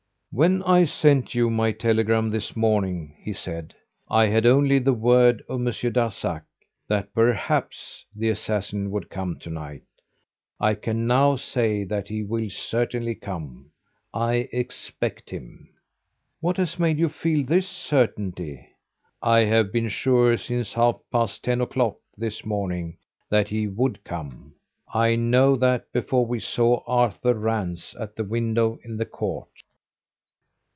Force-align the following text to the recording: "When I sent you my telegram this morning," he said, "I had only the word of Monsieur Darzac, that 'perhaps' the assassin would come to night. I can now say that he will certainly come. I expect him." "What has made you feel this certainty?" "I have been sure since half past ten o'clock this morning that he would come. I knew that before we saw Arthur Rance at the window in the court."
"When 0.33 0.63
I 0.63 0.85
sent 0.85 1.35
you 1.35 1.49
my 1.49 1.73
telegram 1.73 2.29
this 2.29 2.55
morning," 2.55 3.17
he 3.19 3.33
said, 3.33 3.75
"I 4.09 4.27
had 4.27 4.45
only 4.45 4.79
the 4.79 4.93
word 4.93 5.43
of 5.49 5.59
Monsieur 5.59 5.89
Darzac, 5.89 6.45
that 6.87 7.13
'perhaps' 7.13 8.05
the 8.15 8.29
assassin 8.29 8.91
would 8.91 9.09
come 9.09 9.37
to 9.39 9.49
night. 9.49 9.83
I 10.57 10.75
can 10.75 11.05
now 11.05 11.35
say 11.35 11.83
that 11.83 12.07
he 12.07 12.23
will 12.23 12.49
certainly 12.49 13.13
come. 13.13 13.71
I 14.13 14.47
expect 14.53 15.29
him." 15.31 15.67
"What 16.39 16.55
has 16.55 16.79
made 16.79 16.97
you 16.97 17.09
feel 17.09 17.45
this 17.45 17.67
certainty?" 17.67 18.69
"I 19.21 19.39
have 19.39 19.73
been 19.73 19.89
sure 19.89 20.37
since 20.37 20.71
half 20.71 21.01
past 21.11 21.43
ten 21.43 21.59
o'clock 21.59 21.97
this 22.17 22.45
morning 22.45 22.95
that 23.29 23.49
he 23.49 23.67
would 23.67 24.01
come. 24.05 24.53
I 24.93 25.17
knew 25.17 25.57
that 25.57 25.91
before 25.91 26.25
we 26.25 26.39
saw 26.39 26.81
Arthur 26.87 27.33
Rance 27.33 27.93
at 27.99 28.15
the 28.15 28.23
window 28.23 28.77
in 28.85 28.95
the 28.95 29.05
court." 29.05 29.49